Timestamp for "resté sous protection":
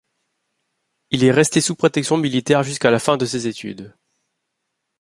1.29-2.17